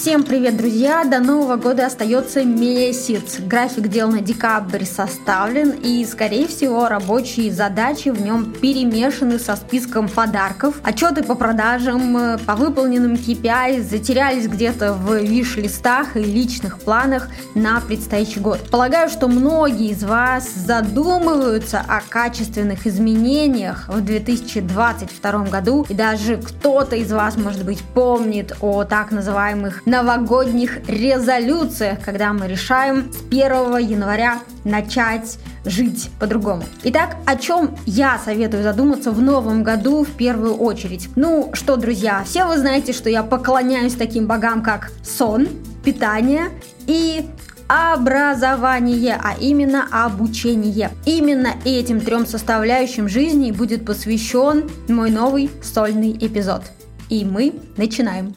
[0.00, 1.02] Всем привет, друзья!
[1.02, 3.40] До Нового года остается месяц.
[3.40, 10.08] График дел на декабрь составлен, и, скорее всего, рабочие задачи в нем перемешаны со списком
[10.08, 10.76] подарков.
[10.84, 18.38] Отчеты по продажам, по выполненным KPI затерялись где-то в виш-листах и личных планах на предстоящий
[18.38, 18.70] год.
[18.70, 26.94] Полагаю, что многие из вас задумываются о качественных изменениях в 2022 году, и даже кто-то
[26.94, 33.78] из вас, может быть, помнит о так называемых новогодних резолюциях, когда мы решаем с 1
[33.78, 36.62] января начать жить по-другому.
[36.84, 41.08] Итак, о чем я советую задуматься в новом году в первую очередь?
[41.16, 45.48] Ну что, друзья, все вы знаете, что я поклоняюсь таким богам, как сон,
[45.84, 46.50] питание
[46.86, 47.26] и
[47.66, 50.90] образование, а именно обучение.
[51.06, 56.62] Именно этим трем составляющим жизни будет посвящен мой новый сольный эпизод.
[57.10, 58.36] И мы начинаем.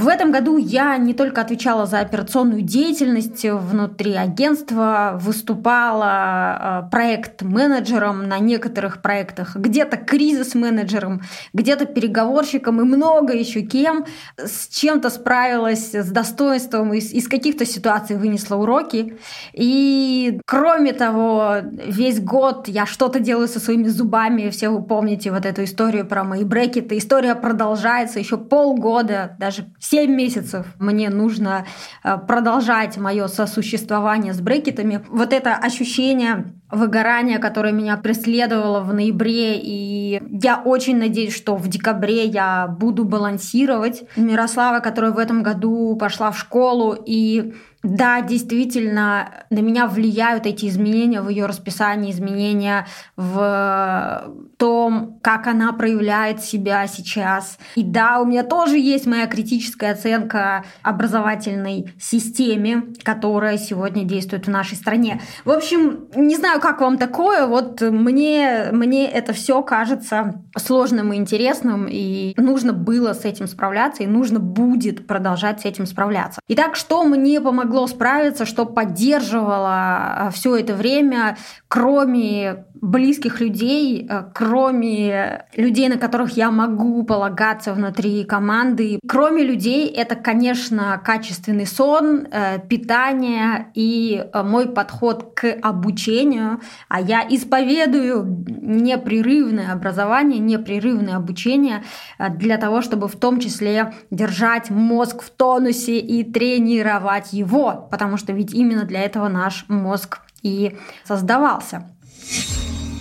[0.00, 8.28] В этом году я не только отвечала за операционную деятельность внутри агентства, выступала э, проект-менеджером
[8.28, 14.04] на некоторых проектах, где-то кризис-менеджером, где-то переговорщиком и много еще кем.
[14.36, 19.18] С чем-то справилась с достоинством, из, из каких-то ситуаций вынесла уроки.
[19.52, 24.50] И кроме того, весь год я что-то делаю со своими зубами.
[24.50, 26.98] Все вы помните вот эту историю про мои брекеты.
[26.98, 31.64] История продолжается еще полгода, даже 7 месяцев мне нужно
[32.04, 35.04] э, продолжать мое сосуществование с брекетами.
[35.08, 41.68] Вот это ощущение выгорания, которое меня преследовало в ноябре, и я очень надеюсь, что в
[41.68, 44.04] декабре я буду балансировать.
[44.16, 50.66] Мирослава, которая в этом году пошла в школу и да, действительно, на меня влияют эти
[50.66, 57.58] изменения в ее расписании, изменения в том, как она проявляет себя сейчас.
[57.76, 64.50] И да, у меня тоже есть моя критическая оценка образовательной системе, которая сегодня действует в
[64.50, 65.20] нашей стране.
[65.44, 71.16] В общем, не знаю, как вам такое, вот мне, мне это все кажется сложным и
[71.16, 76.40] интересным, и нужно было с этим справляться, и нужно будет продолжать с этим справляться.
[76.48, 81.36] Итак, что мне помогло помогло справиться, что поддерживало а, все это время,
[81.68, 88.98] кроме близких людей, э, кроме людей, на которых я могу полагаться внутри команды.
[89.08, 96.60] Кроме людей, это, конечно, качественный сон, э, питание и э, мой подход к обучению.
[96.88, 101.82] А я исповедую непрерывное образование, непрерывное обучение
[102.18, 107.57] для того, чтобы в том числе держать мозг в тонусе и тренировать его,
[107.90, 111.88] потому что ведь именно для этого наш мозг и создавался.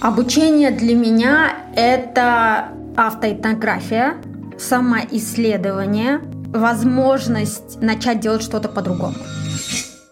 [0.01, 4.15] Обучение для меня— это автоэтнография,
[4.59, 9.15] самоисследование, возможность начать делать что-то по-другому.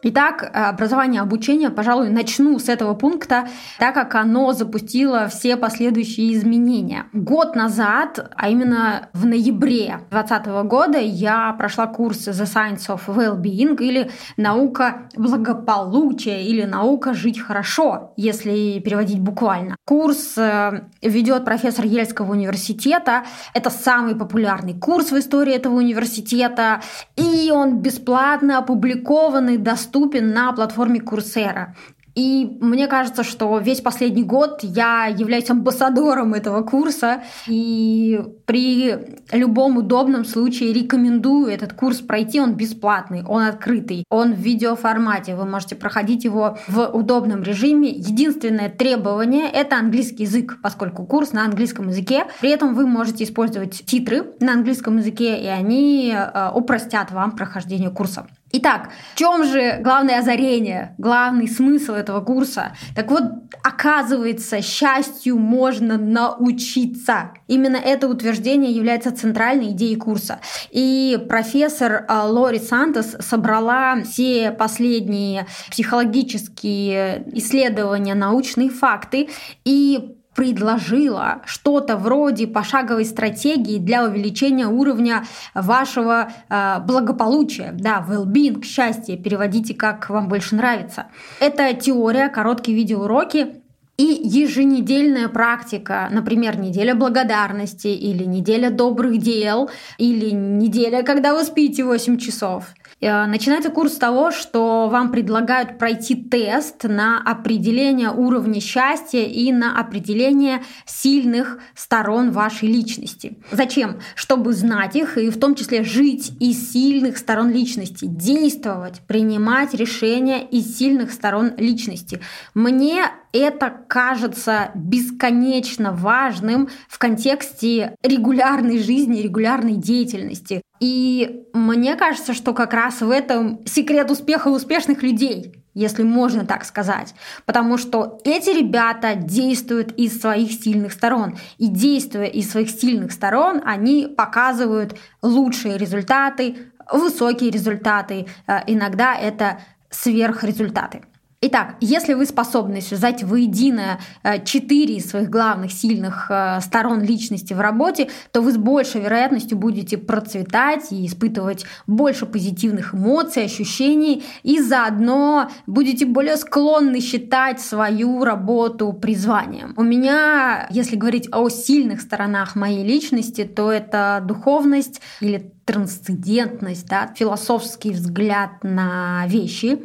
[0.08, 3.48] Итак, образование обучение, пожалуй, начну с этого пункта,
[3.80, 7.08] так как оно запустило все последующие изменения.
[7.12, 13.82] Год назад, а именно в ноябре 2020 года, я прошла курс The Science of Well-being
[13.82, 19.76] или наука благополучия или наука жить хорошо, если переводить буквально.
[19.86, 23.24] Курс э, ведет профессор Ельского университета.
[23.56, 26.82] Это самый популярный курс в истории этого университета,
[27.16, 31.74] и он бесплатно опубликованный, доступен доступен на платформе Курсера.
[32.16, 37.24] И мне кажется, что весь последний год я являюсь амбассадором этого курса.
[37.46, 38.96] И при
[39.34, 42.40] любом удобном случае рекомендую этот курс пройти.
[42.40, 45.36] Он бесплатный, он открытый, он в видеоформате.
[45.36, 47.90] Вы можете проходить его в удобном режиме.
[47.90, 52.28] Единственное требование— это английский язык, поскольку курс на английском языке.
[52.40, 57.90] При этом вы можете использовать титры на английском языке, и они э, упростят вам прохождение
[57.90, 58.26] курса.
[58.52, 62.76] Итак, в чем же главное озарение, главный смысл этого курса?
[62.96, 63.24] Так вот,
[63.64, 67.32] оказывается, счастью можно научиться.
[67.48, 70.40] Именно это утверждение является центральной идеей курса.
[70.70, 79.28] И профессор а, Лори Сантос собрала все последние психологические исследования, научные факты
[79.66, 85.24] и предложила что-то вроде пошаговой стратегии для увеличения уровня
[85.54, 91.08] вашего э, благополучия, да, well-being, счастье, переводите как вам больше нравится.
[91.40, 93.62] Это теория, короткие видеоуроки,
[93.98, 101.84] и еженедельная практика, например, неделя благодарности или неделя добрых дел, или неделя, когда вы спите
[101.84, 102.66] 8 часов–
[103.02, 109.52] Э, начинается курс с того, что вам предлагают пройти тест на определение уровня счастья и
[109.52, 113.38] на определение сильных сторон вашей личности.
[113.52, 114.00] Зачем?
[114.16, 120.42] Чтобы знать их и в том числе жить из сильных сторон личности, действовать, принимать решения
[120.42, 122.22] из сильных сторон личности.
[122.54, 130.62] Мне это кажется бесконечно важным в контексте регулярной жизни, регулярной деятельности.
[130.80, 136.66] И мне кажется, что как раз в этом секрет успеха успешных людей если можно так
[136.66, 137.14] сказать.
[137.46, 141.38] Потому что эти ребята действуют из своих сильных сторон.
[141.58, 146.56] И действуя из своих сильных сторон, они показывают лучшие результаты,
[146.92, 148.26] высокие результаты.
[148.48, 149.60] Э, иногда это
[149.90, 151.04] сверхрезультаты.
[151.48, 157.60] Итак, если вы способны связать воедино э, четыре своих главных сильных э, сторон личности в
[157.60, 164.60] работе, то вы с большей вероятностью будете процветать и испытывать больше позитивных эмоций, ощущений, и
[164.60, 169.76] заодно будете более склонны считать свою работу призванием.
[169.78, 177.14] У меня, если говорить о сильных сторонах моей личности, то это духовность или трансцендентность, да,
[177.16, 179.84] философский взгляд на вещи,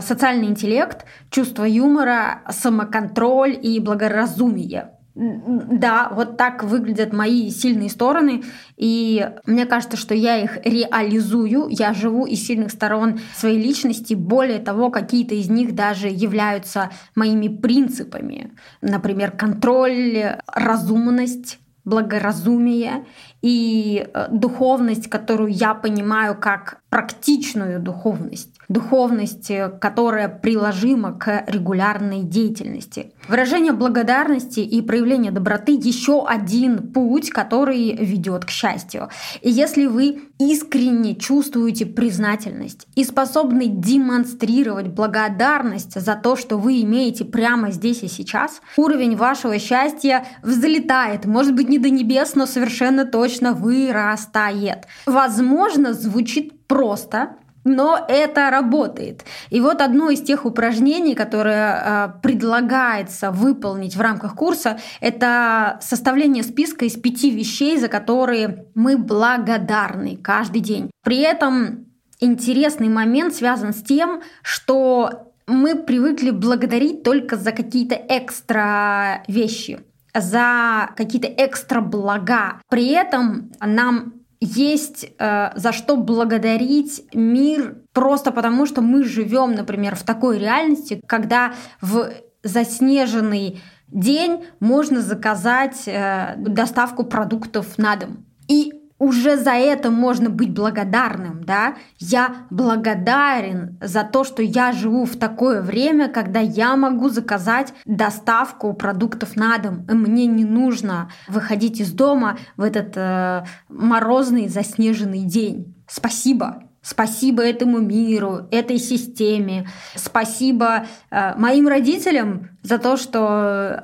[0.00, 4.90] социальный интеллект, чувство юмора, самоконтроль и благоразумие.
[5.14, 8.44] Да, вот так выглядят мои сильные стороны,
[8.76, 14.60] и мне кажется, что я их реализую, я живу из сильных сторон своей личности, более
[14.60, 18.52] того, какие-то из них даже являются моими принципами.
[18.80, 23.04] Например, контроль, разумность, благоразумие
[23.42, 32.22] и э, духовность, которую я понимаю как практичную духовность, духовность, э, которая приложима к регулярной
[32.22, 33.12] деятельности.
[33.28, 39.08] Выражение благодарности и проявление доброты еще один путь, который ведет к счастью.
[39.42, 47.24] И если вы искренне чувствуете признательность и способны демонстрировать благодарность за то, что вы имеете
[47.24, 53.04] прямо здесь и сейчас, уровень вашего счастья взлетает, может быть не до небес, но совершенно
[53.04, 54.86] точно вырастает.
[55.06, 59.24] Возможно, звучит просто, но это работает.
[59.50, 66.42] И вот одно из тех упражнений, которое э, предлагается выполнить в рамках курса, это составление
[66.42, 70.90] списка из пяти вещей, за которые мы благодарны каждый день.
[71.02, 71.86] При этом
[72.20, 79.80] интересный момент связан с тем, что мы привыкли благодарить только за какие-то экстра вещи
[80.20, 82.60] за какие-то экстра блага.
[82.68, 89.96] При этом нам есть э, за что благодарить мир просто потому, что мы живем, например,
[89.96, 92.10] в такой реальности, когда в
[92.42, 98.24] заснеженный день можно заказать э, доставку продуктов на дом.
[98.46, 101.74] И уже за это можно быть благодарным, да?
[101.98, 108.72] Я благодарен за то, что я живу в такое время, когда я могу заказать доставку
[108.74, 109.86] продуктов на дом.
[109.88, 115.74] И мне не нужно выходить из дома в этот э, морозный заснеженный день.
[115.86, 116.67] Спасибо.
[116.90, 119.68] Спасибо этому миру, этой системе.
[119.94, 123.20] Спасибо э, моим родителям за то, что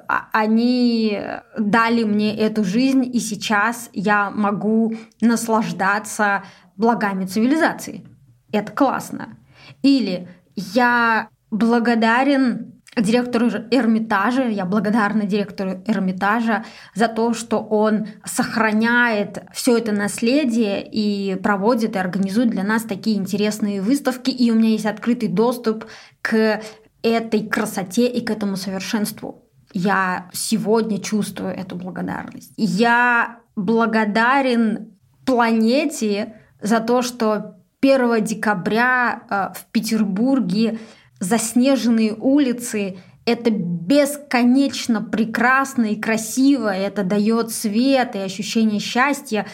[0.08, 1.20] а, они
[1.58, 6.44] дали мне эту жизнь, и сейчас я могу наслаждаться
[6.78, 8.06] благами цивилизации.
[8.52, 9.36] Это классно.
[9.82, 16.64] Или я благодарен директору Эрмитажа, я благодарна директору Эрмитажа
[16.94, 23.16] за то, что он сохраняет все это наследие и проводит и организует для нас такие
[23.16, 25.86] интересные выставки, и у меня есть открытый доступ
[26.22, 26.60] к
[27.02, 29.42] этой красоте и к этому совершенству.
[29.72, 32.52] Я сегодня чувствую эту благодарность.
[32.56, 34.92] Я благодарен
[35.24, 40.78] планете за то, что 1 декабря э, в Петербурге
[41.20, 49.46] заснеженные улицы это бесконечно прекрасно и красиво, это дает свет и ощущение счастья.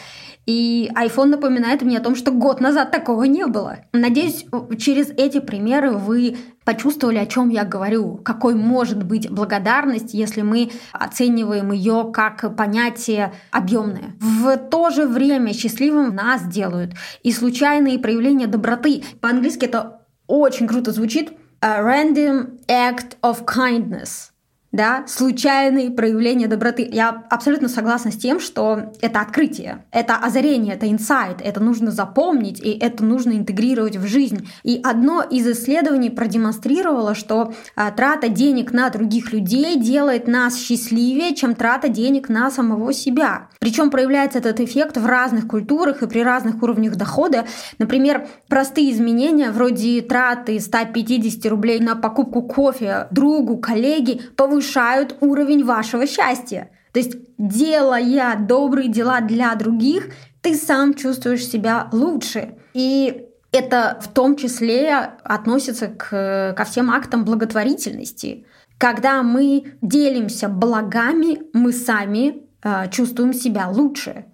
[0.46, 3.80] И iPhone напоминает мне о том, что год назад такого не было.
[3.92, 4.46] Надеюсь,
[4.78, 10.72] через эти примеры вы почувствовали, о чем я говорю, какой может быть благодарность, если мы
[10.92, 14.16] оцениваем ее как понятие объемное.
[14.18, 19.04] В то же время счастливым нас делают и случайные проявления доброты.
[19.20, 24.29] По-английски это очень круто звучит a random act of kindness.
[24.72, 26.88] Да, случайные проявления доброты.
[26.90, 32.60] Я абсолютно согласна с тем, что это открытие, это озарение, это инсайт, это нужно запомнить,
[32.60, 34.48] и это нужно интегрировать в жизнь.
[34.62, 41.34] И одно из исследований продемонстрировало, что а, трата денег на других людей делает нас счастливее,
[41.34, 43.48] чем трата денег на самого себя.
[43.58, 47.44] Причем проявляется этот эффект в разных культурах и при разных уровнях дохода.
[47.78, 55.64] Например, простые изменения вроде траты 150 рублей на покупку кофе другу, коллеге повышают повышают уровень
[55.64, 56.70] вашего счастья.
[56.92, 60.10] То есть, делая добрые дела для других,
[60.42, 62.56] ты сам чувствуешь себя лучше.
[62.74, 68.44] И это в том числе относится к, ко всем актам благотворительности.
[68.78, 74.24] Когда мы делимся благами, мы сами э, чувствуем себя лучше.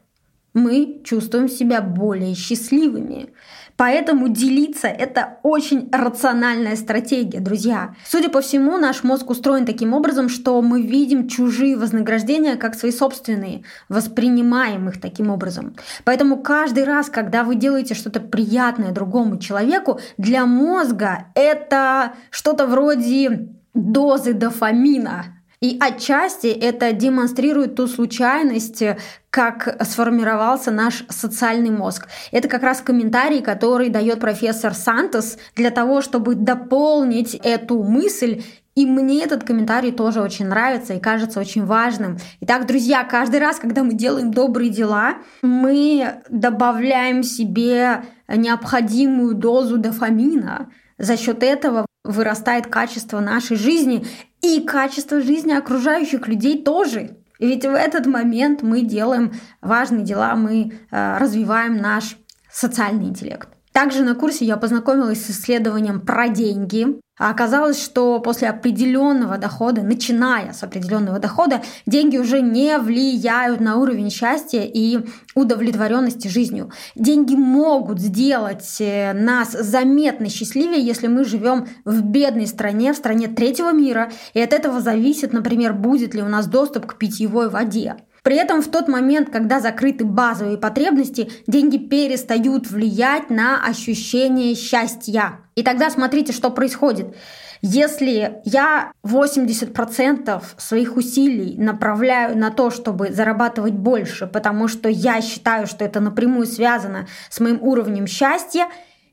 [0.55, 3.31] Мы чувствуем себя более счастливыми.
[3.77, 7.95] Поэтому делиться— это очень рациональная стратегия, друзья.
[8.07, 12.93] Судя по всему, наш мозг устроен таким образом, что мы видим чужие вознаграждения как свои
[12.93, 15.77] собственные, воспринимаем их таким образом.
[16.05, 23.49] Поэтому каждый раз, когда вы делаете что-то приятное другому человеку, для мозга это что-то вроде
[23.75, 28.83] дозы дофамина, и отчасти это демонстрирует ту случайность,
[29.31, 32.09] как сформировался наш социальный мозг.
[32.33, 38.43] Это как раз комментарий, который дает профессор Сантос для того, чтобы дополнить эту мысль
[38.77, 42.19] и мне этот комментарий тоже очень нравится и кажется очень важным.
[42.43, 50.71] Итак, друзья, каждый раз, когда мы делаем добрые дела, мы добавляем себе необходимую дозу дофамина.
[50.99, 54.07] За счет этого вырастает качество нашей жизни
[54.43, 57.17] и качество жизни окружающих людей тоже.
[57.39, 62.17] Ведь в этот момент мы делаем важные дела, мы э, развиваем наш
[62.51, 63.49] социальный интеллект.
[63.77, 66.87] Также на курсе я познакомилась с исследованием про деньги.
[67.19, 73.77] А оказалось, что после определенного дохода, начиная с определенного дохода, деньги уже не влияют на
[73.77, 75.01] уровень счастья и
[75.35, 76.73] удовлетворенности жизнью.
[76.95, 83.29] Деньги могут сделать э, нас заметно счастливее, если мы живем в бедной стране, в стране
[83.29, 87.97] третьего мира, и от этого зависит, например, будет ли у нас доступ к питьевой воде.
[88.27, 95.39] При этом в тот момент, когда закрыты базовые потребности, деньги перестают влиять на ощущение счастья.
[95.55, 97.15] И тогда смотрите, что происходит.
[97.63, 105.69] Если я 80% своих усилий направляю на то, чтобы зарабатывать больше, потому что я считаю,
[105.69, 108.67] что это напрямую связано с моим уровнем счастья,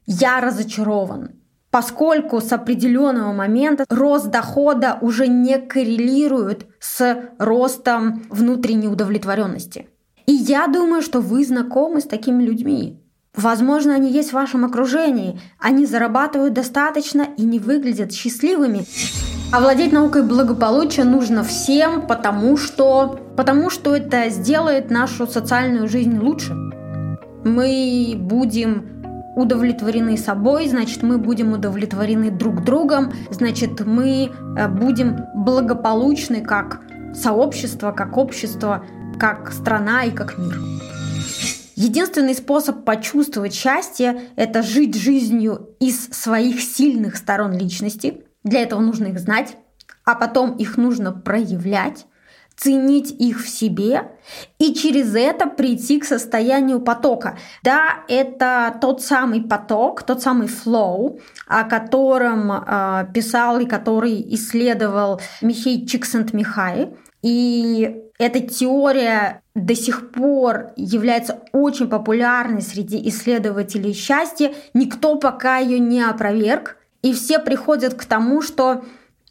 [0.07, 1.42] я разочарован
[1.73, 9.87] поскольку с определенного момента рост дохода уже не коррелирует с ростом внутренней удовлетворенности.
[10.27, 13.01] И я думаю, что вы знакомы с такими людьми.
[13.35, 18.85] Возможно, они есть в вашем окружении, они зарабатывают достаточно и не выглядят счастливыми.
[19.51, 26.53] Овладеть наукой благополучия нужно всем, потому что, потому что это сделает нашу социальную жизнь лучше.
[27.43, 28.92] Мы будем
[29.35, 36.81] удовлетворены собой, значит, мы будем удовлетворены друг другом, значит, мы э, будем благополучны как
[37.13, 38.85] сообщество, как общество,
[39.19, 40.57] как страна и как мир.
[41.75, 48.23] Единственный способ почувствовать счастье– это жить жизнью из своих сильных сторон личности.
[48.43, 49.57] Для этого нужно их знать,
[50.05, 52.05] а потом их нужно проявлять
[52.55, 54.11] ценить их в себе
[54.59, 57.37] и через это прийти к состоянию потока.
[57.63, 65.19] Да, это тот самый поток, тот самый flow, о котором э, писал и который исследовал
[65.41, 66.93] Михей Чиксент-Михай.
[67.21, 74.53] И эта теория до сих пор является очень популярной среди исследователей счастья.
[74.73, 76.77] Никто пока ее не опроверг.
[77.01, 78.83] И все приходят к тому, что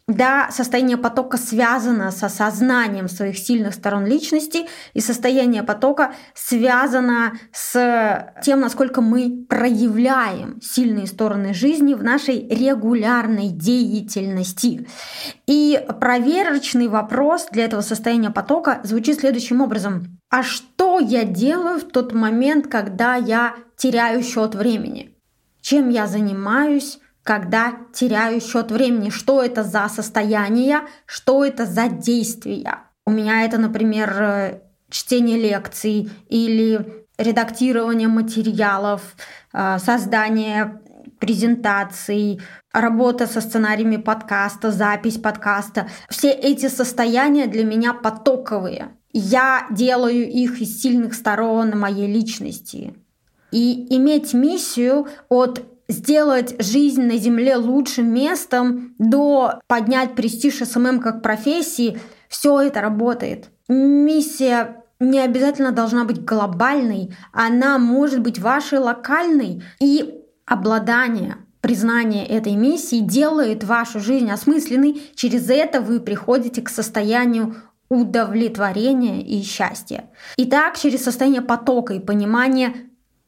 [0.07, 8.33] да, состояние потока связано с осознанием своих сильных сторон личности, и состояние потока связано с
[8.43, 14.85] тем, насколько мы проявляем сильные стороны жизни в нашей регулярной деятельности.
[15.47, 20.19] И проверочный вопрос для этого состояния потока звучит следующим образом.
[20.29, 25.15] А что я делаю в тот момент, когда я теряю счет времени?
[25.61, 26.99] Чем я занимаюсь?
[27.23, 32.79] Когда теряю счет времени, что это за состояние, что это за действия.
[33.05, 39.01] У меня это, например, э, чтение лекций или редактирование материалов,
[39.53, 40.81] э, создание
[41.19, 42.41] презентаций,
[42.73, 45.87] работа со сценариями подкаста, запись подкаста.
[46.09, 48.89] Все эти состояния для меня потоковые.
[49.13, 52.95] Я делаю их из сильных сторон моей личности.
[53.51, 61.21] И иметь миссию от сделать жизнь на Земле лучшим местом, до поднять престиж SMM как
[61.21, 63.49] профессии, все это работает.
[63.67, 69.63] Миссия не обязательно должна быть глобальной, она может быть вашей локальной.
[69.79, 75.01] И обладание признание этой миссии делает вашу жизнь осмысленной.
[75.15, 77.55] Через это вы приходите к состоянию
[77.89, 80.09] удовлетворения и счастья.
[80.37, 82.73] Итак, через состояние потока и понимания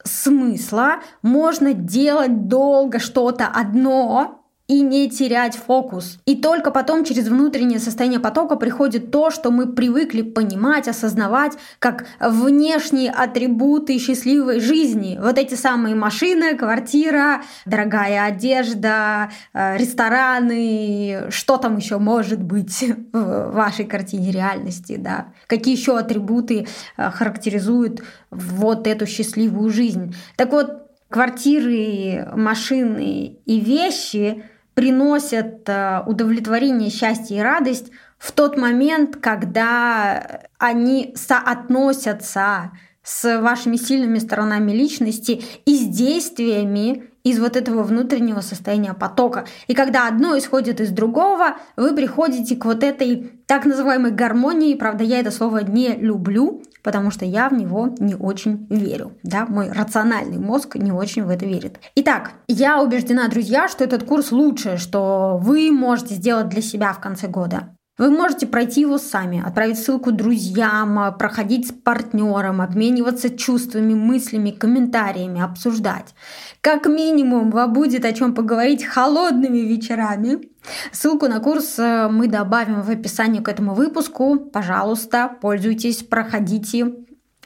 [0.06, 6.18] смысла можно делать долго что-то одно, и не терять фокус.
[6.26, 12.06] И только потом через внутреннее состояние потока приходит то, что мы привыкли понимать, осознавать, как
[12.18, 15.18] внешние атрибуты счастливой жизни.
[15.22, 23.52] Вот эти самые машины, квартира, дорогая одежда, э, рестораны, что там еще может быть в
[23.52, 25.28] вашей картине реальности, да?
[25.46, 30.16] Какие еще атрибуты э, характеризуют вот эту счастливую жизнь?
[30.34, 34.42] Так вот, квартиры, машины и вещи—
[34.76, 44.18] приносят э, удовлетворение, счастье и радость в тот момент, когда они соотносятся с вашими сильными
[44.18, 49.46] сторонами личности и с действиями из вот этого внутреннего состояния потока.
[49.66, 54.76] И когда одно исходит из другого, вы приходите к вот этой так называемой гармонии.
[54.76, 59.14] Правда, я это слово не люблю, потому что я в него не очень верю.
[59.24, 59.44] Да?
[59.44, 61.80] Мой рациональный мозг не очень в это верит.
[61.96, 67.00] Итак, я убеждена, друзья, что этот курс лучшее, что вы можете сделать для себя в
[67.00, 67.76] конце года.
[67.98, 75.40] Вы можете пройти его сами, отправить ссылку друзьям, проходить с партнером, обмениваться чувствами, мыслями, комментариями,
[75.40, 76.14] обсуждать.
[76.60, 80.50] Как минимум, вам будет о чем поговорить холодными вечерами.
[80.92, 84.36] Ссылку на курс э, мы добавим в описании к этому выпуску.
[84.36, 86.92] Пожалуйста, пользуйтесь, проходите,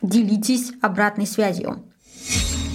[0.03, 1.90] делитесь обратной связью.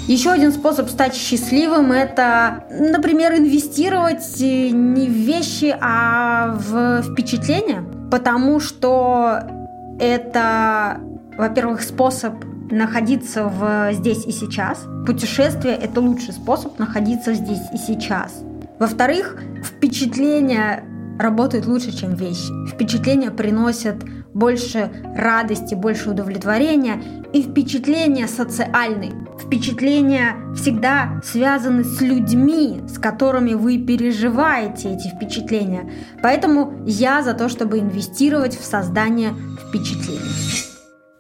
[0.08, 8.60] Еще один способ стать счастливым– это, например, инвестировать не в вещи, а в впечатления, потому
[8.60, 9.40] что
[10.00, 11.00] это,
[11.36, 12.36] во-первых, способ
[12.70, 14.86] находиться в здесь и сейчас.
[15.08, 18.44] Путешествие– это лучший способ находиться здесь и сейчас.
[18.78, 20.84] Во-вторых, впечатления
[21.18, 22.52] работают лучше, чем вещи.
[22.70, 24.04] Впечатления приносят
[24.36, 27.02] больше радости, больше удовлетворения
[27.34, 29.14] и впечатления социальные.
[29.40, 35.90] Впечатления всегда связаны с людьми, с которыми вы переживаете эти впечатления.
[36.22, 39.34] Поэтому я за то, чтобы инвестировать в создание
[39.68, 40.75] впечатлений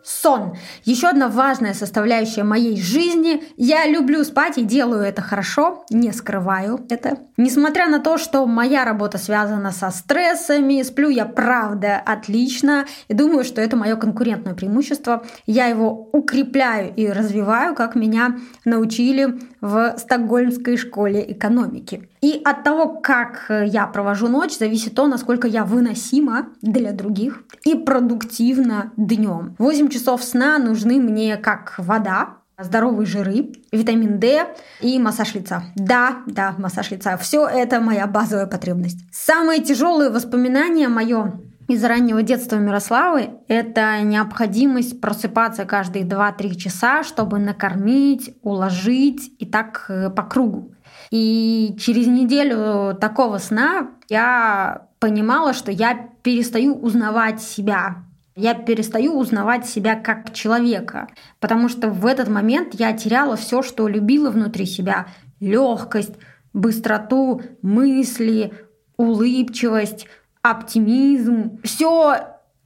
[0.06, 0.56] сон.
[0.84, 3.44] Еще одна важная составляющая моей жизни.
[3.58, 7.18] Я люблю спать и делаю это хорошо, не скрываю это.
[7.38, 13.44] Несмотря на то, что моя работа связана со стрессами, сплю я правда отлично и думаю,
[13.44, 15.26] что это мое конкурентное преимущество.
[15.48, 22.08] Я его укрепляю и развиваю, как меня научили в Стокгольмской школе экономики.
[22.22, 27.74] И от того, как я провожу ночь, зависит то, насколько я выносима для других и
[27.74, 29.56] продуктивна днем.
[29.58, 34.46] 8 часов сна нужны мне как вода, здоровые жиры, витамин D
[34.82, 35.64] и массаж лица.
[35.76, 37.18] Да, да, массаж лица.
[37.18, 39.00] Все это моя базовая потребность.
[39.12, 41.34] Самые тяжелые воспоминания мое
[41.68, 49.86] из раннего детства Мирославы– это необходимость просыпаться каждые 2-3 часа, чтобы накормить, уложить и так
[49.90, 50.74] э, по кругу.
[51.10, 58.04] И через неделю такого сна я понимала, что я перестаю узнавать себя.
[58.36, 61.08] Я перестаю узнавать себя как человека,
[61.40, 65.08] потому что в этот момент я теряла все, что любила внутри себя.
[65.40, 66.14] Легкость,
[66.54, 68.54] быстроту мысли,
[68.98, 70.08] улыбчивость,
[70.52, 71.60] оптимизм.
[71.64, 72.18] Все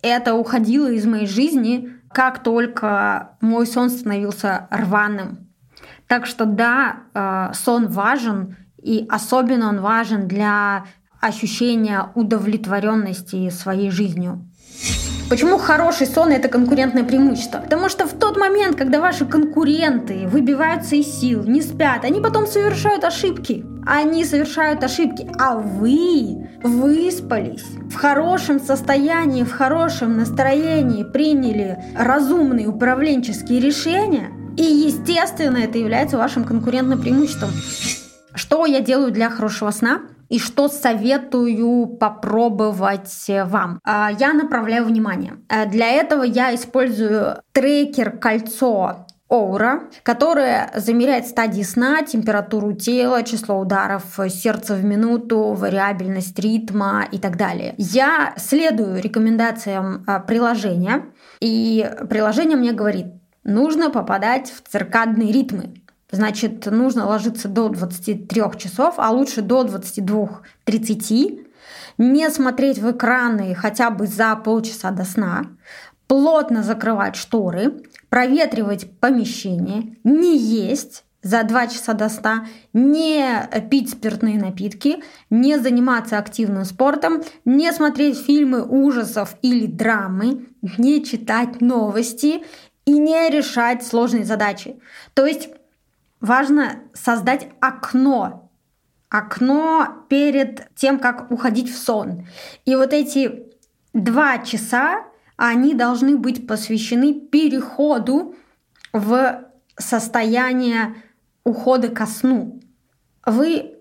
[0.02, 5.48] это уходило из моей жизни, как только мой сон становился рваным.
[6.08, 10.86] Так что да, э, сон важен, и особенно он важен для
[11.22, 14.49] ощущения удовлетворенности своей жизнью.
[15.30, 17.60] Почему хороший сон– это конкурентное преимущество?
[17.60, 22.48] Потому что в тот момент, когда ваши конкуренты выбиваются из сил, не спят, они потом
[22.48, 23.64] совершают ошибки.
[23.86, 33.60] Они совершают ошибки, а вы выспались, в хорошем состоянии, в хорошем настроении приняли разумные управленческие
[33.60, 37.50] решения– и, естественно, это является вашим конкурентным преимуществом.
[38.36, 40.02] Что я делаю для хорошего сна?
[40.30, 43.80] И что советую попробовать вам.
[43.84, 45.34] А, я направляю внимание.
[45.50, 53.60] А, для этого я использую трекер кольцо Оура, которое замеряет стадии сна, температуру тела, число
[53.60, 57.76] ударов сердца в минуту, вариабельность ритма и так далее.
[57.78, 61.06] Я следую рекомендациям приложения,
[61.40, 63.06] и приложение мне говорит,
[63.44, 65.76] нужно попадать в циркадные ритмы.
[66.12, 71.46] Значит, нужно ложиться до 23 часов, а лучше до 22-30.
[71.98, 75.44] Не смотреть в экраны хотя бы за полчаса до сна.
[76.08, 84.40] Плотно закрывать шторы, проветривать помещение, не есть за два часа до сна, не пить спиртные
[84.40, 92.44] напитки, не заниматься активным спортом, не смотреть фильмы ужасов или драмы, не читать новости
[92.86, 94.80] и не решать сложные задачи.
[95.14, 95.50] То есть
[96.22, 98.52] важно создать окно,
[99.10, 102.28] окно перед тем, как уходить в сон.
[102.66, 103.44] И вот эти
[103.94, 105.06] два часа,
[105.36, 108.36] они должны быть посвящены переходу
[108.94, 109.46] в
[109.78, 110.96] состояние
[111.44, 112.60] ухода ко сну.
[113.26, 113.76] Вы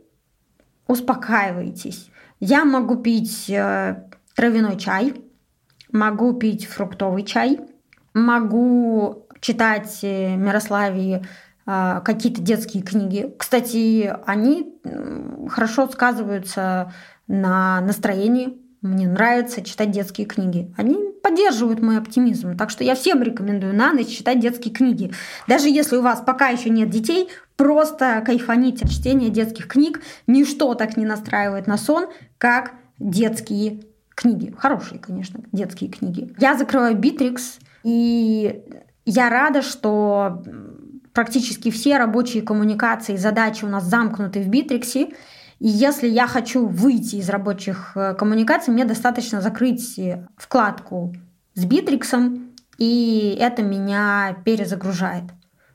[0.87, 2.11] успокаиваетесь.
[2.40, 5.14] Я могу пить э, травяной чай,
[5.90, 7.61] могу пить фруктовый чай,
[8.14, 11.24] могу читать э, Мирославе
[11.68, 13.35] какие-то детские книги.
[13.38, 14.81] Кстати, они
[15.50, 16.92] хорошо сказываются
[17.26, 18.57] на настроении.
[18.81, 20.72] Мне нравится читать детские книги.
[20.78, 22.57] Они поддерживают мой оптимизм.
[22.57, 25.12] Так что я всем рекомендую на ночь читать детские книги.
[25.46, 30.00] Даже если у вас пока еще нет детей, просто кайфаните от чтения детских книг.
[30.26, 32.07] Ничто так не настраивает на сон,
[32.38, 33.83] как детские
[34.14, 34.54] книги.
[34.57, 36.33] Хорошие, конечно, детские книги.
[36.38, 38.62] Я закрываю Битрикс, и
[39.04, 40.42] я рада, что
[41.18, 45.09] практически все рабочие коммуникации задачи у нас замкнуты в Битриксе.
[45.59, 49.98] И если я хочу выйти из рабочих э, коммуникаций, мне достаточно закрыть
[50.37, 51.12] вкладку
[51.54, 55.24] с Битриксом, и это меня перезагружает.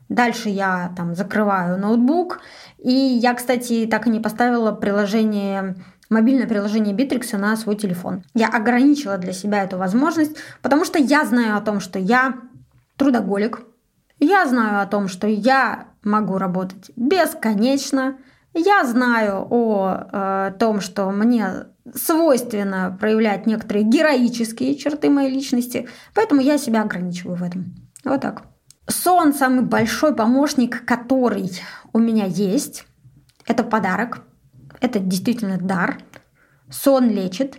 [0.07, 2.39] Дальше я там закрываю ноутбук.
[2.77, 5.75] И я, кстати, так и не поставила приложение
[6.09, 8.23] мобильное приложение Bittrex на свой телефон.
[8.33, 12.35] Я ограничила для себя эту возможность, потому что я знаю о том, что я
[12.95, 13.65] трудоголик.
[14.23, 18.17] Я знаю о том, что я могу работать бесконечно.
[18.53, 26.39] Я знаю о э, том, что мне свойственно проявлять некоторые героические черты моей личности, поэтому
[26.39, 27.75] я себя ограничиваю в этом.
[28.05, 28.43] Вот так.
[28.87, 31.51] Сон самый большой помощник, который
[31.91, 32.85] у меня есть.
[33.45, 34.21] Это подарок.
[34.79, 35.97] Это действительно дар.
[36.69, 37.57] Сон лечит.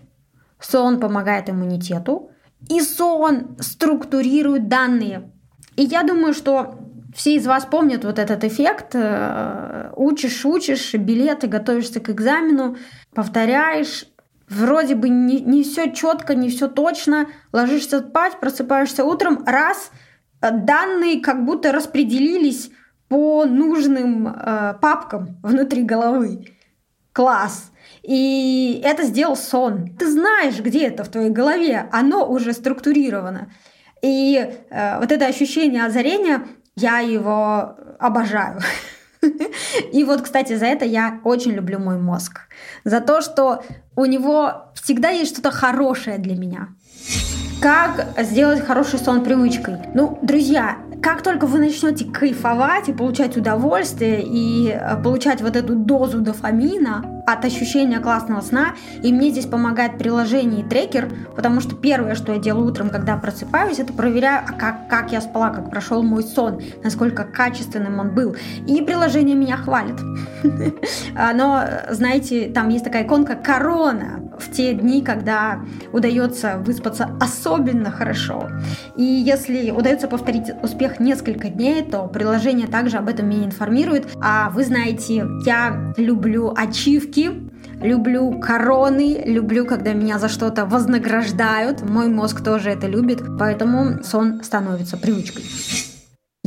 [0.59, 2.31] Сон помогает иммунитету.
[2.70, 5.31] И сон структурирует данные.
[5.76, 6.78] И я думаю, что
[7.14, 8.94] все из вас помнят вот этот эффект.
[8.94, 12.76] Э, учишь, учишь билеты, готовишься к экзамену,
[13.14, 14.06] повторяешь.
[14.48, 17.28] Вроде бы не, не все четко, не все точно.
[17.52, 19.90] Ложишься спать, просыпаешься утром, раз–
[20.44, 22.70] Э, данные как будто распределились
[23.08, 26.46] по нужным э, папкам внутри головы.
[27.12, 27.70] Класс.
[28.02, 29.96] И это сделал сон.
[29.96, 33.52] Ты знаешь, где это в твоей голове, оно уже структурировано.
[34.05, 36.43] И э, вот это ощущение озарения,
[36.77, 38.61] я его обожаю.
[39.93, 42.40] И вот, кстати, за это я очень люблю мой мозг.
[42.85, 43.64] За то, что
[43.97, 46.69] у него всегда есть что-то хорошее для меня.
[47.62, 49.79] Как сделать хороший сон привычкой?
[49.95, 55.75] Ну, друзья, как только вы начнете кайфовать и получать удовольствие и э, получать вот эту
[55.75, 61.77] дозу дофамина от ощущения классного сна, и мне здесь помогает приложение и трекер, потому что
[61.77, 65.69] первое, что я делаю утром, когда просыпаюсь, это проверяю, а как, как я спала, как
[65.69, 68.37] прошел мой сон, насколько качественным он был.
[68.67, 70.01] И приложение меня хвалит.
[71.14, 75.61] Но, знаете, там есть такая иконка «Корона», в те дни, когда
[75.93, 78.49] удается выспаться особенно хорошо.
[78.97, 84.09] И если удается повторить успех несколько дней, то приложение также об этом меня информирует.
[84.20, 91.83] А вы знаете, я люблю ачивки, люблю короны, люблю, когда меня за что-то вознаграждают.
[91.83, 95.44] Мой мозг тоже это любит, поэтому сон становится привычкой.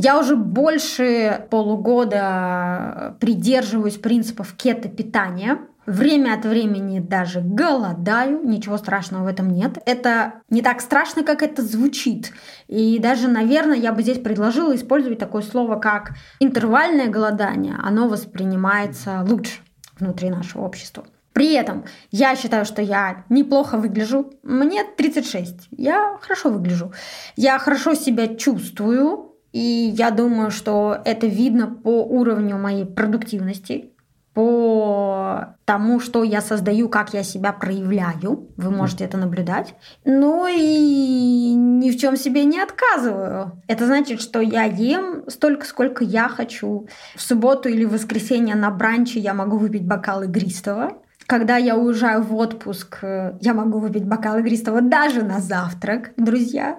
[0.00, 5.58] Я уже больше полугода придерживаюсь принципов кето-питания.
[5.88, 9.78] Время от времени даже голодаю, ничего страшного в этом нет.
[9.86, 12.30] Это не так страшно, как это звучит.
[12.66, 17.74] И даже, наверное, я бы здесь предложила использовать такое слово, как интервальное голодание.
[17.82, 19.60] Оно воспринимается лучше
[19.98, 21.06] внутри нашего общества.
[21.32, 24.30] При этом я считаю, что я неплохо выгляжу.
[24.42, 25.68] Мне 36.
[25.70, 26.92] Я хорошо выгляжу.
[27.34, 29.36] Я хорошо себя чувствую.
[29.52, 33.94] И я думаю, что это видно по уровню моей продуктивности
[34.38, 38.48] по тому, что я создаю, как я себя проявляю.
[38.56, 39.74] Вы можете это наблюдать.
[40.04, 43.60] Ну и ни в чем себе не отказываю.
[43.66, 46.86] Это значит, что я ем столько, сколько я хочу.
[47.16, 51.02] В субботу или в воскресенье на бранче я могу выпить бокал игристого.
[51.26, 56.78] Когда я уезжаю в отпуск, я могу выпить бокал игристого даже на завтрак, друзья.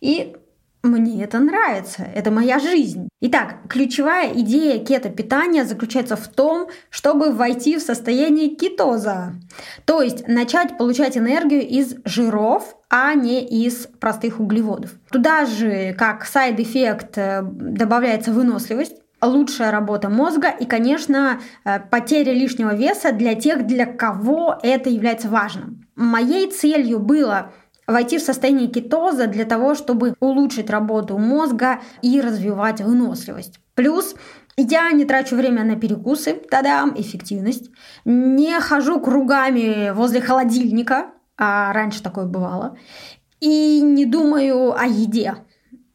[0.00, 0.34] И
[0.86, 3.08] мне это нравится, это моя жизнь.
[3.20, 9.34] Итак, ключевая идея кето-питания заключается в том, чтобы войти в состояние кетоза.
[9.84, 14.92] То есть начать получать энергию из жиров, а не из простых углеводов.
[15.10, 22.32] Туда же, как side effect, э, добавляется выносливость, лучшая работа мозга и, конечно, э, потеря
[22.32, 25.86] лишнего веса для тех, для кого это является важным.
[25.96, 27.52] Моей целью было
[27.86, 33.60] войти в состояние кетоза для того, чтобы улучшить работу мозга и развивать выносливость.
[33.74, 34.14] Плюс
[34.56, 37.70] я не трачу время на перекусы, тогда эффективность.
[38.04, 42.78] Не хожу кругами возле холодильника, а раньше такое бывало.
[43.40, 45.34] И не думаю о еде.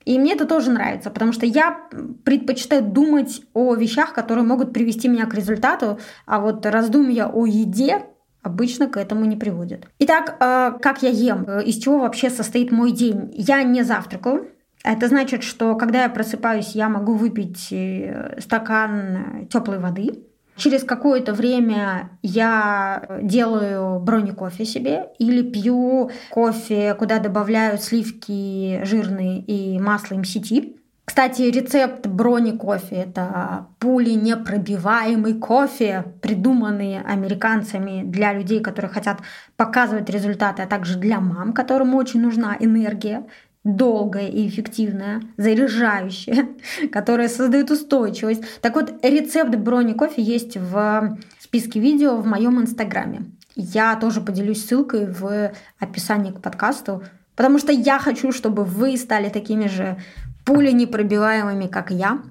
[0.05, 1.87] И мне это тоже нравится, потому что я
[2.23, 8.05] предпочитаю думать о вещах, которые могут привести меня к результату, а вот раздумья о еде
[8.41, 9.87] обычно к этому не приводят.
[9.99, 11.45] Итак, э, как я ем?
[11.47, 13.31] Э, из чего вообще состоит мой день?
[13.33, 14.49] Я не завтракаю.
[14.83, 20.23] Это значит, что когда я просыпаюсь, я могу выпить э, стакан теплой воды.
[20.57, 29.39] Через какое-то время я делаю брони кофе себе или пью кофе, куда добавляю сливки жирные
[29.39, 30.75] и масло MCT.
[31.11, 39.17] Кстати, рецепт брони кофе– это пули непробиваемый кофе, придуманный американцами для людей, которые хотят
[39.57, 43.25] показывать результаты, а также для мам, которым очень нужна энергия
[43.65, 46.47] долгая и эффективная, заряжающая,
[46.93, 48.43] которая создает устойчивость.
[48.61, 53.23] Так вот, рецепт брони кофе есть в списке видео в моем инстаграме.
[53.57, 57.03] Я тоже поделюсь ссылкой в описании к подкасту,
[57.35, 59.97] потому что я хочу, чтобы вы стали такими же
[60.45, 62.21] пули непробиваемыми, как я.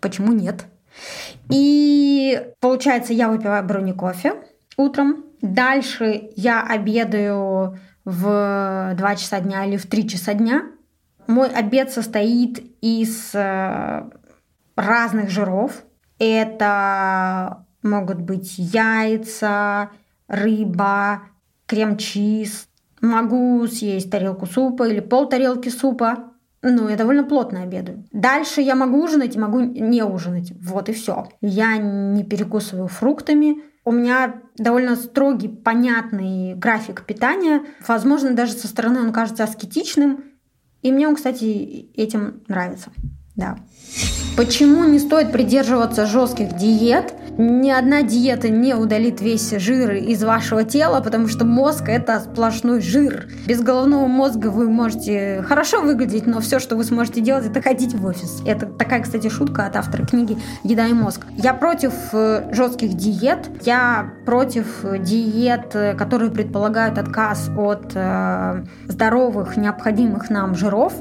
[0.00, 0.66] Почему нет?
[1.50, 4.34] И получается, я выпиваю брони кофе
[4.76, 5.24] утром.
[5.40, 10.62] Дальше я обедаю в 2 часа дня или в 3 часа дня.
[11.26, 14.10] Мой обед состоит из э,
[14.76, 15.84] разных жиров.
[16.18, 19.90] Это могут быть яйца,
[20.26, 21.22] рыба,
[21.66, 22.68] крем-чиз.
[23.00, 26.27] Могу съесть тарелку супа или пол тарелки супа.
[26.62, 28.04] Ну, я довольно плотно обедаю.
[28.12, 30.52] Дальше я могу ужинать могу не ужинать.
[30.60, 31.28] Вот и все.
[31.40, 33.62] Я не перекусываю фруктами.
[33.84, 37.62] У меня довольно строгий, понятный график питания.
[37.86, 40.24] Возможно, даже со стороны он кажется аскетичным.
[40.82, 42.90] И мне он, кстати, этим нравится.
[43.38, 43.56] Да.
[44.36, 47.14] Почему не стоит придерживаться жестких диет?
[47.38, 52.80] Ни одна диета не удалит весь жир из вашего тела, потому что мозг это сплошной
[52.80, 53.28] жир.
[53.46, 57.94] Без головного мозга вы можете хорошо выглядеть, но все, что вы сможете делать, это ходить
[57.94, 58.42] в офис.
[58.44, 61.26] Это такая, кстати, шутка от автора книги «Еда и мозг».
[61.36, 63.48] Я против э, жестких диет.
[63.62, 70.92] Я против диет, которые предполагают отказ от э, здоровых, необходимых нам жиров.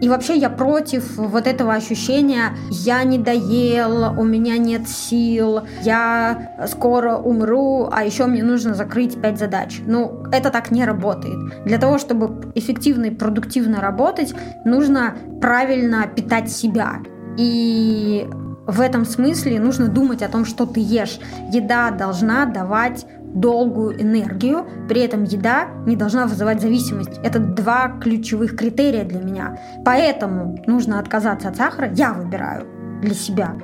[0.00, 6.54] И вообще я против вот этого ощущения «я не доел», «у меня нет сил», я
[6.66, 9.80] скоро умру, а еще мне нужно закрыть пять задач.
[9.86, 11.36] Ну, это так не работает.
[11.64, 17.00] Для того, чтобы эффективно и продуктивно работать, нужно правильно питать себя.
[17.36, 18.26] И
[18.66, 21.18] в этом смысле нужно думать о том, что ты ешь.
[21.52, 27.18] Еда должна давать долгую энергию, при этом еда не должна вызывать зависимость.
[27.22, 29.58] Это два ключевых критерия для меня.
[29.84, 31.92] Поэтому нужно отказаться от сахара.
[31.92, 32.66] Я выбираю
[33.02, 33.56] для себя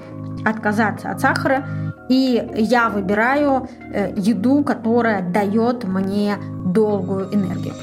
[0.45, 1.67] отказаться от сахара
[2.11, 7.75] и я выбираю э, еду, которая дает мне долгую энергию.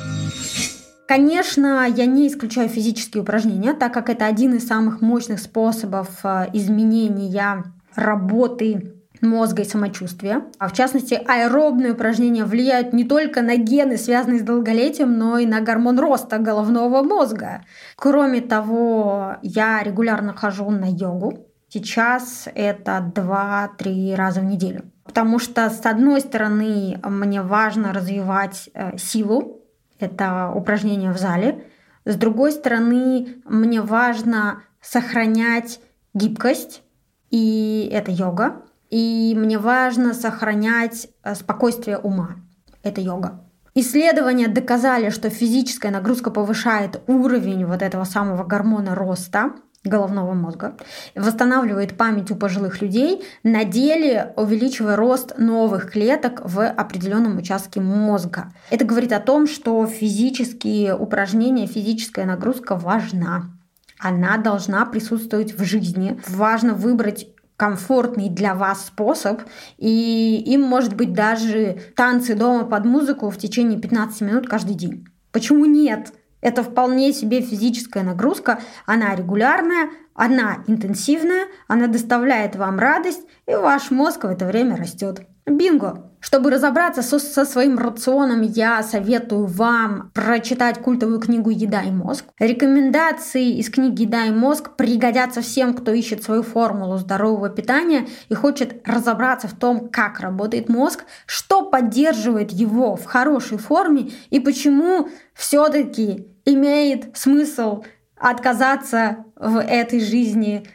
[1.08, 6.48] Конечно, я не исключаю физические упражнения, так как это один из самых мощных способов э,
[6.52, 7.64] изменения
[7.96, 10.44] работы мозга и самочувствия.
[10.60, 15.46] А в частности, аэробные упражнения влияют не только на гены, связанные с долголетием, но и
[15.46, 17.64] на гормон роста головного мозга.
[17.96, 21.48] Кроме того, я регулярно хожу на йогу.
[21.70, 24.92] Сейчас это 2-3 раза в неделю.
[25.04, 29.62] Потому что, с одной стороны, мне важно развивать э, силу,
[30.00, 31.66] это упражнение в зале.
[32.06, 35.80] С другой стороны, мне важно сохранять
[36.14, 36.84] гибкость,
[37.30, 38.62] и это йога.
[38.90, 42.38] И мне важно сохранять э, спокойствие ума,
[42.84, 43.44] это йога.
[43.76, 49.52] Исследования доказали, что физическая нагрузка повышает уровень вот этого самого гормона роста,
[49.84, 50.76] головного мозга,
[51.16, 58.52] восстанавливает память у пожилых людей, на деле увеличивая рост новых клеток в определенном участке мозга.
[58.70, 63.52] Это говорит о том, что физические упражнения, физическая нагрузка важна.
[64.00, 66.20] Она должна присутствовать в жизни.
[66.28, 69.42] Важно выбрать комфортный для вас способ,
[69.78, 75.08] и им может быть даже танцы дома под музыку в течение 15 минут каждый день.
[75.32, 76.14] Почему нет?
[76.40, 83.92] Это вполне себе физическая нагрузка, она регулярная, она интенсивная, она доставляет вам радость, и ваш
[83.92, 85.22] мозг в это время растет.
[85.46, 86.12] Бинго!
[86.20, 92.26] Чтобы разобраться со, со своим рационом, я советую вам прочитать культовую книгу «Еда и мозг».
[92.40, 98.34] Рекомендации из книги «Еда и мозг» пригодятся всем, кто ищет свою формулу здорового питания и
[98.34, 105.10] хочет разобраться в том, как работает мозг, что поддерживает его в хорошей форме и почему
[105.34, 107.84] все-таки имеет смысл
[108.20, 110.68] отказаться в этой жизни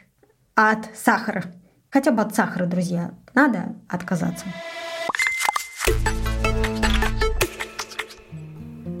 [0.55, 1.43] от сахара.
[1.89, 3.11] Хотя бы от сахара, друзья.
[3.33, 4.45] Надо отказаться.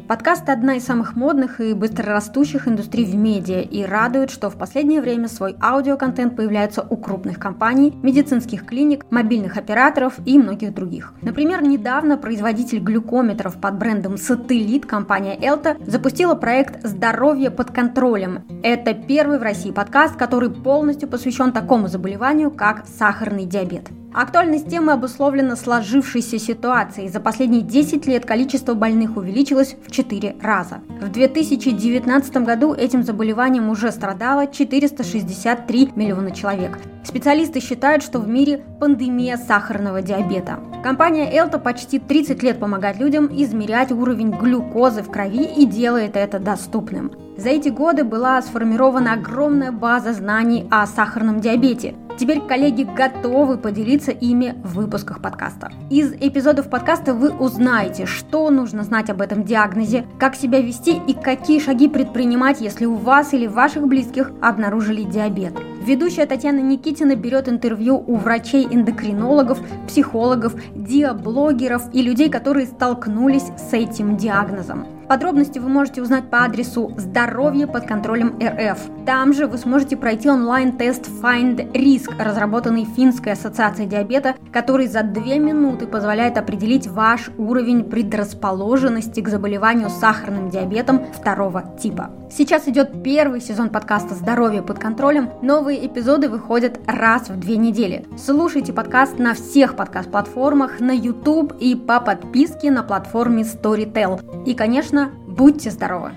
[0.07, 5.01] Подкаст– одна из самых модных и быстрорастущих индустрий в медиа и радует, что в последнее
[5.01, 11.13] время свой аудиоконтент появляется у крупных компаний, медицинских клиник, мобильных операторов и многих других.
[11.21, 18.43] Например, недавно производитель глюкометров под брендом Сателлит, компания Элта, запустила проект «Здоровье под контролем».
[18.61, 23.89] Это первый в России подкаст, который полностью посвящен такому заболеванию, как сахарный диабет.
[24.13, 27.09] Актуальность темы обусловлена сложившейся ситуацией.
[27.09, 30.81] За последние 10 лет количество больных увеличилось в 4 раза.
[31.01, 36.77] В 2019 году этим заболеванием уже страдало 463 миллиона человек.
[37.03, 40.59] Специалисты считают, что в мире пандемия сахарного диабета.
[40.83, 46.37] Компания Элта почти 30 лет помогает людям измерять уровень глюкозы в крови и делает это
[46.37, 47.11] доступным.
[47.35, 51.95] За эти годы была сформирована огромная база знаний о сахарном диабете.
[52.19, 55.71] Теперь коллеги готовы поделиться ими в выпусках подкаста.
[55.89, 61.15] Из эпизодов подкаста вы узнаете, что нужно знать об этом диагнозе, как себя вести и
[61.15, 65.53] какие шаги предпринимать, если у вас или ваших близких обнаружили диабет.
[65.83, 74.17] Ведущая Татьяна Никитина берет интервью у врачей-эндокринологов, психологов, диаблогеров и людей, которые столкнулись с этим
[74.17, 74.85] диагнозом.
[75.13, 78.79] Подробности вы можете узнать по адресу «Здоровье под контролем РФ».
[79.05, 85.37] Там же вы сможете пройти онлайн-тест Find Risk, разработанный Финской ассоциацией диабета, который за две
[85.37, 92.09] минуты позволяет определить ваш уровень предрасположенности к заболеванию сахарным диабетом второго типа.
[92.35, 95.29] Сейчас идет первый сезон подкаста «Здоровье под контролем».
[95.43, 98.07] Новые эпизоды выходят раз в две недели.
[98.17, 104.45] Слушайте подкаст на всех подкаст-платформах, на YouTube и по подписке на платформе Storytel.
[104.45, 106.13] И, конечно, будьте здоровы!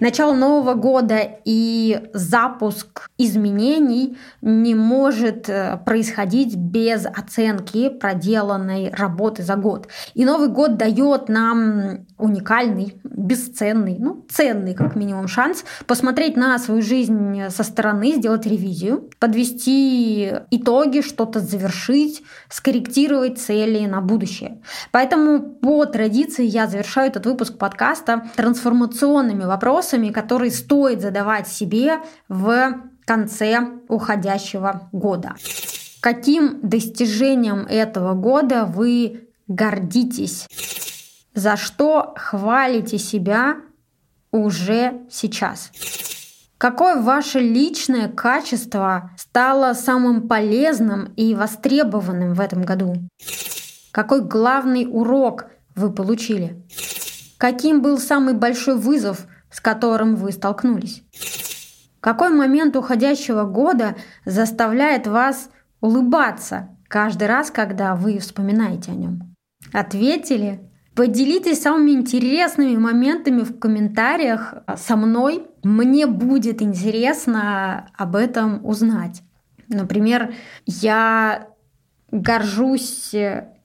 [0.00, 9.56] Начало Нового года и запуск изменений не может э, происходить без оценки проделанной работы за
[9.56, 9.88] год.
[10.14, 16.80] И Новый год дает нам уникальный, бесценный, ну, ценный как минимум шанс посмотреть на свою
[16.80, 24.62] жизнь со стороны, сделать ревизию, подвести итоги, что-то завершить, скорректировать цели на будущее.
[24.92, 31.98] Поэтому по традиции я завершаю этот выпуск подкаста трансформационными вопросами, вопросами, которые стоит задавать себе
[32.28, 35.34] в конце уходящего года.
[36.00, 40.46] Каким достижением этого года вы гордитесь?
[41.34, 43.56] За что хвалите себя
[44.32, 45.70] уже сейчас?
[46.58, 52.94] Какое ваше личное качество стало самым полезным и востребованным в этом году?
[53.92, 56.62] Какой главный урок вы получили?
[57.38, 61.02] Каким был самый большой вызов, с которым вы столкнулись?
[62.00, 69.36] Какой момент уходящего года заставляет вас улыбаться каждый раз, когда вы вспоминаете о нем?
[69.72, 70.60] Ответили?
[70.94, 75.46] Поделитесь самыми интересными моментами в комментариях со мной.
[75.62, 79.22] Мне будет интересно об этом узнать.
[79.68, 80.34] Например,
[80.66, 81.46] я
[82.10, 83.14] горжусь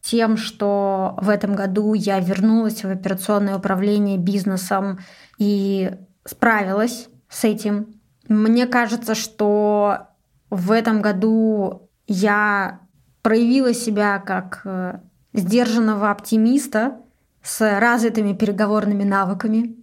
[0.06, 5.00] тем, что в этом году я вернулась в операционное управление бизнесом
[5.40, 5.92] и
[6.24, 8.00] справилась с этим.
[8.28, 10.08] Мне кажется, что
[10.52, 12.82] в этом году я
[13.24, 15.00] проявила себя как э,
[15.34, 16.98] сдержанного оптимиста
[17.42, 19.76] с развитыми переговорными навыками.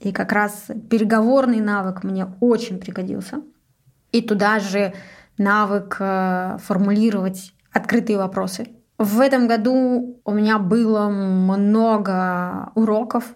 [0.00, 3.40] И как раз переговорный навык мне очень пригодился.
[4.12, 4.92] И туда же
[5.38, 8.75] навык э, формулировать открытые вопросы.
[8.98, 13.34] В этом году у меня было много уроков,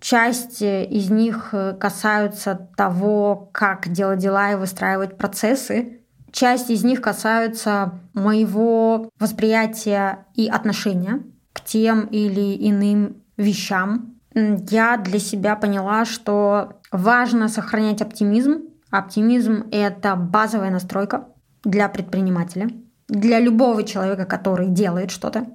[0.00, 6.00] Часть э, из них э, касаются того, как делать дела и выстраивать процессы.
[6.32, 14.14] Часть из них касаются моего восприятия и отношения к тем или иным вещам.
[14.34, 18.62] Я для себя поняла, что важно сохранять оптимизм.
[18.90, 21.26] Оптимизм— это базовая настройка
[21.62, 22.70] для предпринимателя,
[23.10, 25.46] для любого человека, который делает что-то.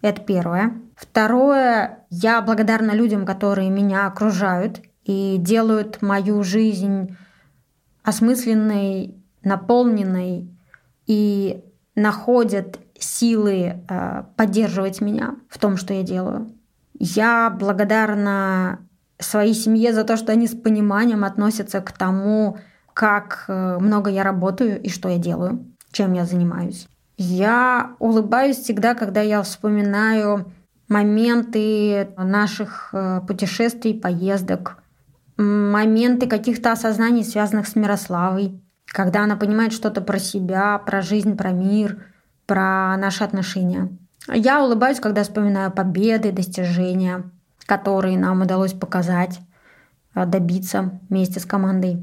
[0.00, 0.74] Это первое.
[0.94, 7.16] Второе, я благодарна людям, которые меня окружают и делают мою жизнь
[8.04, 10.48] осмысленной, наполненной
[11.06, 16.52] и находят силы э, поддерживать меня в том, что я делаю.
[16.98, 18.80] Я благодарна
[19.18, 22.58] своей семье за то, что они с пониманием относятся к тому,
[22.92, 26.88] как э, много я работаю и что я делаю, чем я занимаюсь.
[27.20, 30.52] Я улыбаюсь всегда, когда я вспоминаю
[30.88, 34.80] моменты наших э, путешествий, поездок,
[35.36, 41.50] моменты каких-то осознаний, связанных с Мирославой, когда она понимает что-то про себя, про жизнь, про
[41.50, 42.04] мир,
[42.46, 43.88] про наши отношения.
[44.32, 47.24] Я улыбаюсь, когда вспоминаю победы, достижения,
[47.66, 49.40] которые нам удалось показать,
[50.14, 52.00] э, добиться вместе с командой.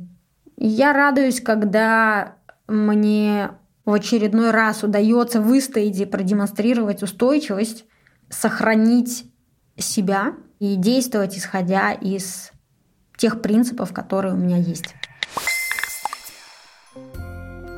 [0.57, 2.33] Я радуюсь, когда
[2.67, 3.51] мне
[3.85, 7.85] в очередной раз удается выстоять и продемонстрировать устойчивость,
[8.29, 9.31] сохранить
[9.77, 12.51] себя и действовать исходя из
[13.17, 14.95] тех принципов, которые у меня есть.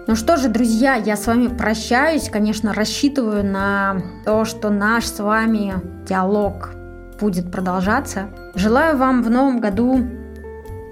[0.08, 2.30] Ну что же, друзья, я с вами прощаюсь.
[2.30, 5.74] Конечно, рассчитываю на то, что наш с вами
[6.08, 6.70] диалог
[7.20, 8.30] будет продолжаться.
[8.56, 10.00] Желаю вам в новом году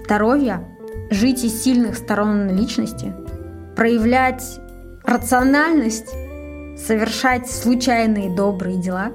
[0.04, 0.68] здоровья,
[1.10, 3.14] жить из сильных сторон личности,
[3.74, 4.60] проявлять
[5.06, 6.12] рациональность,
[6.76, 9.12] совершать случайные добрые дела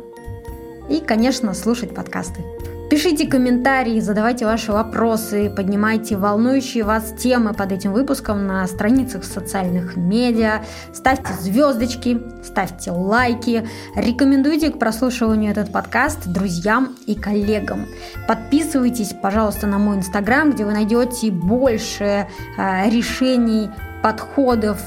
[0.89, 2.43] и, конечно, слушать подкасты.
[2.89, 9.95] Пишите комментарии, задавайте ваши вопросы, поднимайте волнующие вас темы под этим выпуском на страницах социальных
[9.95, 13.65] медиа, ставьте звездочки, ставьте лайки,
[13.95, 17.87] рекомендуйте к прослушиванию этот подкаст друзьям и коллегам.
[18.27, 22.27] Подписывайтесь, пожалуйста, на мой инстаграм, где вы найдете больше
[22.57, 23.69] э, решений,
[24.03, 24.81] подходов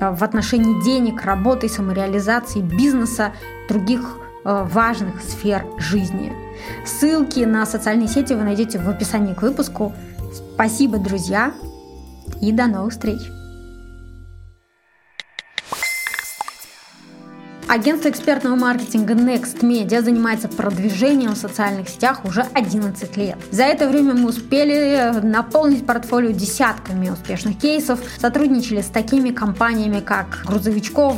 [0.00, 3.32] в отношении денег, работы, самореализации, бизнеса,
[3.68, 6.32] других э, важных сфер жизни.
[6.84, 9.92] Ссылки на социальные сети вы найдете в описании к выпуску.
[10.54, 11.52] Спасибо, друзья,
[12.40, 13.39] и до новых встреч!
[17.70, 23.36] Агентство экспертного маркетинга Next Media занимается продвижением в социальных сетях уже 11 лет.
[23.52, 30.42] За это время мы успели наполнить портфолио десятками успешных кейсов, сотрудничали с такими компаниями, как
[30.46, 31.16] Грузовичков,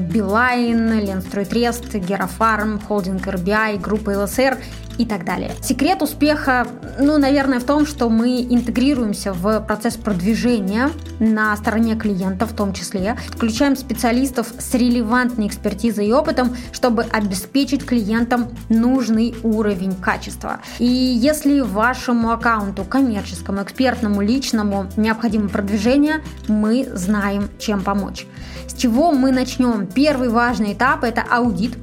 [0.00, 4.58] Билайн, Ленстройтрест, Герафарм, Холдинг РБИ, группа ЛСР
[4.98, 5.52] и так далее.
[5.62, 6.66] Секрет успеха,
[6.98, 12.72] ну, наверное, в том, что мы интегрируемся в процесс продвижения на стороне клиента в том
[12.72, 20.60] числе, включаем специалистов с релевантной экспертизой и опытом, чтобы обеспечить клиентам нужный уровень качества.
[20.78, 28.26] И если вашему аккаунту, коммерческому, экспертному, личному необходимо продвижение, мы знаем, чем помочь.
[28.66, 29.86] С чего мы начнем?
[29.86, 31.76] Первый важный этап– это аудит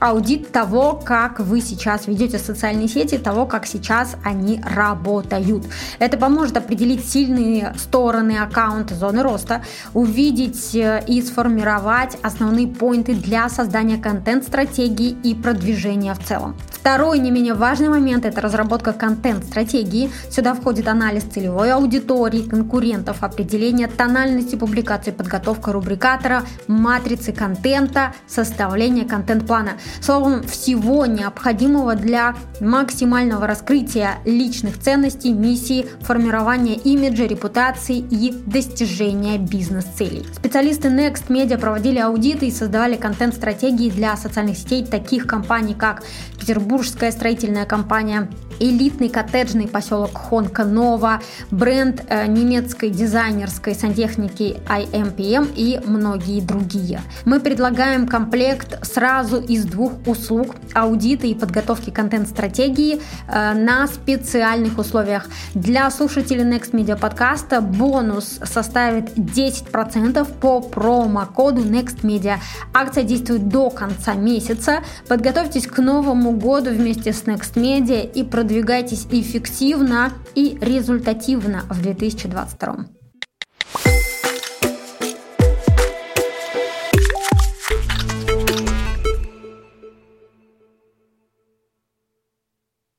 [0.00, 5.64] аудит того, как вы сейчас ведете социальные сети, того, как сейчас они работают.
[5.98, 9.62] Это поможет определить сильные стороны аккаунта зоны роста,
[9.94, 16.56] увидеть э, и сформировать основные поинты для создания контент-стратегии и продвижения в целом.
[16.70, 20.10] Второй не менее важный момент– это разработка контент-стратегии.
[20.30, 29.72] Сюда входит анализ целевой аудитории, конкурентов, определение тональности публикации, подготовка рубрикатора, матрицы контента, составление контент-плана.
[30.00, 40.26] Словом, всего необходимого для максимального раскрытия личных ценностей, миссии, формирования имиджа, репутации и достижения бизнес-целей.
[40.34, 46.02] Специалисты Next Media проводили аудиты и создавали контент-стратегии для социальных сетей таких компаний, как
[46.38, 48.28] Петербургская строительная компания
[48.60, 51.20] элитный коттеджный поселок Хонка Нова,
[51.50, 57.00] бренд э, немецкой дизайнерской сантехники IMPM и многие другие.
[57.24, 65.26] Мы предлагаем комплект сразу из двух услуг аудита и подготовки контент-стратегии э, на специальных условиях.
[65.54, 72.36] Для слушателей Next Media подкаста бонус составит 10% по промокоду Next Media.
[72.74, 74.82] Акция действует до конца месяца.
[75.08, 82.97] Подготовьтесь к Новому году вместе с Next Media и продвигайтесь эффективно и результативно в 2022.